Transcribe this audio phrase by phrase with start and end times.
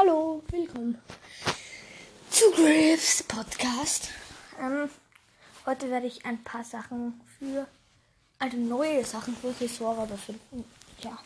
[0.00, 0.98] Hallo, willkommen
[2.30, 4.08] zu Graves Podcast.
[4.58, 4.88] Ähm,
[5.66, 7.66] heute werde ich ein paar Sachen für,
[8.38, 10.64] also neue Sachen für Tresore befinden.
[11.00, 11.18] Ja.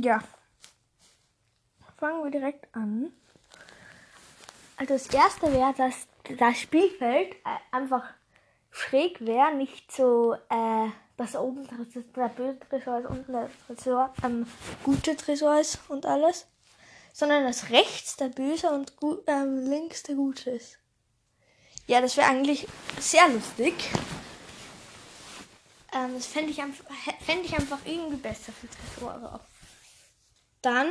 [0.00, 0.24] Ja.
[1.98, 3.12] Fangen wir direkt an.
[4.78, 6.06] Also das erste wäre, dass
[6.38, 8.04] das Spielfeld äh, einfach
[8.70, 10.88] schräg wäre, nicht so, äh,
[11.18, 11.68] dass oben
[12.16, 14.46] der böse Tresor ist, unten der Tresor, ähm,
[14.82, 16.46] gute Tresor ist und alles.
[17.12, 18.94] Sondern dass rechts der böse und
[19.26, 20.78] ähm, links der gute ist.
[21.86, 22.66] Ja, das wäre eigentlich
[22.98, 23.74] sehr lustig.
[25.92, 26.84] Ähm, das fände ich, einfach,
[27.20, 29.40] fänd ich einfach irgendwie besser für Tresore.
[30.62, 30.90] Dann,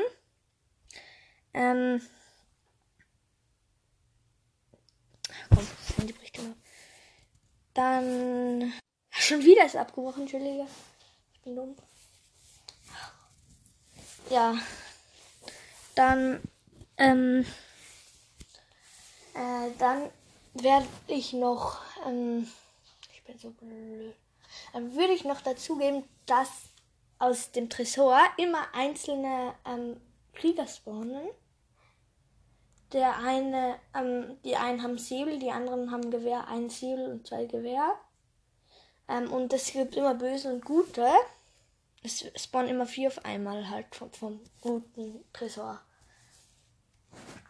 [1.53, 2.02] ähm,
[5.49, 6.55] komm, das Handy bricht immer.
[7.73, 8.73] Dann,
[9.09, 10.67] schon wieder ist abgebrochen, Entschuldige.
[11.34, 11.76] Ich bin dumm.
[14.29, 14.55] Ja,
[15.95, 16.41] dann,
[16.97, 17.45] ähm,
[19.34, 20.09] äh, dann
[20.53, 22.48] werde ich noch, ähm,
[23.13, 24.13] ich bin so blöd,
[24.73, 26.49] dann würde ich noch dazugeben, dass
[27.20, 30.01] aus dem Tresor immer einzelne ähm,
[30.33, 31.27] Krieger spawnen.
[32.93, 37.45] Der eine, ähm, die einen haben Säbel, die anderen haben Gewehr, ein Säbel und zwei
[37.45, 37.95] Gewehr.
[39.07, 41.07] Ähm, und es gibt immer Böse und Gute.
[42.04, 45.82] Es spawnen immer vier auf einmal halt vom, vom guten Tresor.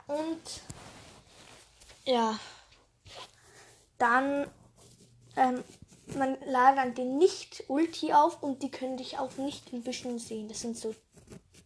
[0.08, 0.62] Und
[2.06, 2.38] ja,
[3.98, 4.52] dann
[5.38, 5.64] ähm,
[6.16, 10.48] man lagert den nicht Ulti auf und die können dich auch nicht in Büschen sehen.
[10.50, 10.94] Das sind so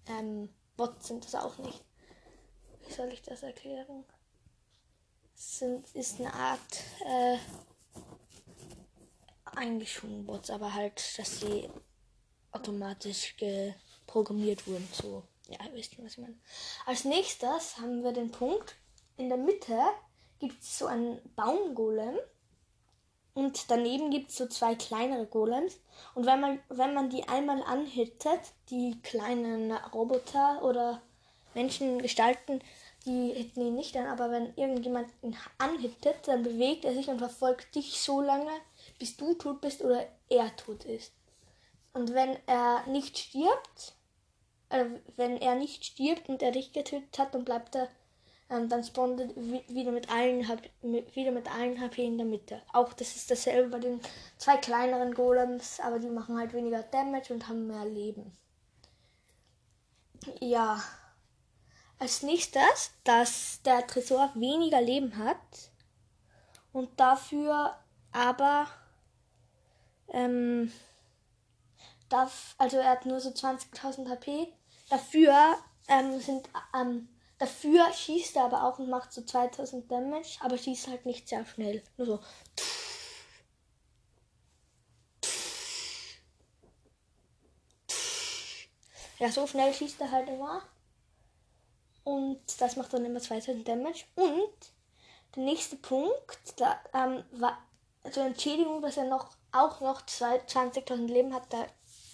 [0.08, 1.84] ähm, Bots sind das auch nicht.
[2.86, 4.06] Wie soll ich das erklären?
[5.34, 6.60] Das sind, ist eine Art
[7.06, 7.38] äh,
[9.86, 11.70] schon Bots, aber halt, dass sie
[12.56, 13.36] automatisch
[14.08, 14.88] programmiert wurden.
[14.94, 16.36] So, ja, wisst schon, was ich meine.
[16.86, 18.76] Als nächstes haben wir den Punkt.
[19.18, 19.78] In der Mitte
[20.40, 22.18] gibt es so einen Baumgolem.
[23.34, 25.78] Und daneben gibt es so zwei kleinere Golems.
[26.14, 28.40] Und wenn man, wenn man die einmal anhittet,
[28.70, 31.02] die kleinen Roboter oder
[31.54, 32.62] Menschengestalten,
[33.06, 37.20] die hitten ihn nicht an, aber wenn irgendjemand ihn anhittet, dann bewegt er sich und
[37.20, 38.52] verfolgt dich so lange,
[39.00, 41.12] bis du tot bist oder er tot ist.
[41.96, 43.96] Und wenn er nicht stirbt,
[44.70, 44.86] äh,
[45.16, 47.88] wenn er nicht stirbt und er dich getötet hat, dann bleibt er
[48.50, 50.48] ähm, dann spawnt er wieder mit allen
[50.82, 52.62] wieder mit allen HP in der Mitte.
[52.74, 54.02] Auch das ist dasselbe bei den
[54.38, 58.38] zwei kleineren Golems, aber die machen halt weniger Damage und haben mehr Leben.
[60.40, 60.84] Ja.
[61.98, 65.72] Als nächstes, dass der Tresor weniger Leben hat
[66.74, 67.74] und dafür
[68.12, 68.68] aber
[70.10, 70.74] ähm,
[72.10, 74.54] darf, also er hat nur so 20.000 HP.
[74.90, 75.58] Dafür
[75.88, 80.88] ähm, sind ähm, Dafür schießt er aber auch und macht so 2000 Damage, aber schießt
[80.88, 81.84] halt nicht sehr schnell.
[81.98, 82.20] Nur so.
[89.20, 90.62] Ja, so schnell schießt er halt immer.
[92.06, 94.06] Und das macht dann immer 2000 Damage.
[94.16, 94.54] Und
[95.36, 97.58] der nächste Punkt, da ähm, war
[98.04, 101.66] also Entschädigung, dass er noch auch noch 20.000 Leben hat, da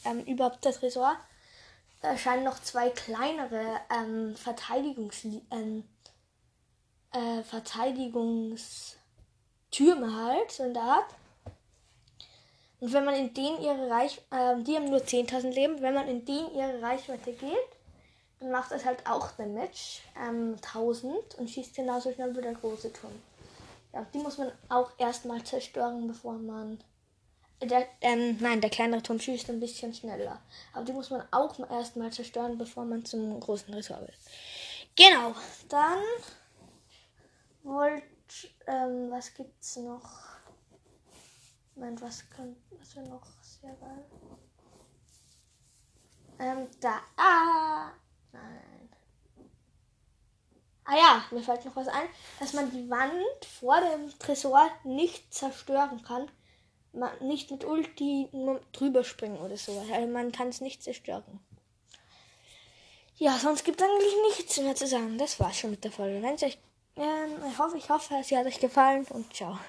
[0.06, 1.16] ähm, überhaupt der Tresor
[2.02, 5.86] erscheinen noch zwei kleinere ähm, Verteidigungs ähm,
[7.12, 11.14] äh, Verteidigungstürme halt, so in der Art.
[12.80, 16.08] Und wenn man in denen ihre Reichweite, äh, die haben nur 10.000 Leben, wenn man
[16.08, 17.58] in denen ihre Reichweite geht,
[18.40, 22.92] dann macht es halt auch Damage, ähm, 1000 und schießt genauso schnell wie der große
[22.92, 23.14] Turm.
[23.94, 26.80] Ja, die muss man auch erstmal zerstören, bevor man
[27.62, 30.42] der, ähm, nein, der kleinere Turm schießt ein bisschen schneller.
[30.74, 34.14] Aber die muss man auch erstmal zerstören, bevor man zum großen Ressort will.
[34.96, 35.36] Genau,
[35.70, 36.00] dann
[37.64, 38.04] wollt,
[38.68, 40.32] ähm, was gibt's noch?
[41.76, 44.06] Moment, was kann, was wäre noch sehr geil?
[46.40, 47.92] Ähm, da, ah,
[48.32, 48.90] nein.
[50.84, 52.08] Ah ja, mir fällt noch was ein,
[52.40, 56.30] dass man die Wand vor dem Tresor nicht zerstören kann,
[56.94, 58.30] man nicht mit Ulti
[58.72, 59.78] drüber springen oder so.
[59.92, 61.40] Also man kann es nicht zerstören.
[63.18, 65.18] Ja, sonst gibt es eigentlich nichts mehr zu sagen.
[65.18, 66.22] Das war's schon mit der Folge.
[66.22, 66.58] Wenn euch,
[66.98, 69.60] äh, ich hoffe, ich hoffe, sie hat euch gefallen und ciao.